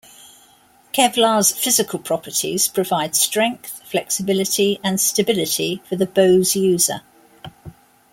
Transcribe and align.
Kevlar's 0.93 1.51
physical 1.51 1.99
properties 1.99 2.67
provide 2.67 3.15
strength, 3.15 3.83
flexibility, 3.87 4.79
and 4.83 4.99
stability 4.99 5.83
for 5.87 5.95
the 5.95 6.07
bow's 6.07 6.55
user. 6.55 7.01